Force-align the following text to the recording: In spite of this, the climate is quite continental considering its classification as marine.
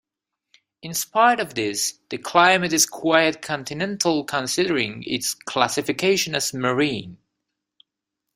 In 0.81 0.95
spite 0.95 1.39
of 1.39 1.53
this, 1.53 1.99
the 2.09 2.17
climate 2.17 2.73
is 2.73 2.87
quite 2.87 3.43
continental 3.43 4.23
considering 4.23 5.03
its 5.05 5.35
classification 5.35 6.33
as 6.33 6.55
marine. 6.55 7.19